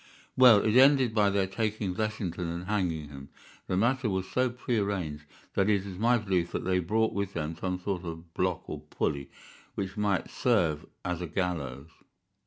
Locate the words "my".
5.99-6.17